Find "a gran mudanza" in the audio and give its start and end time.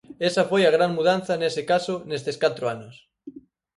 0.65-1.33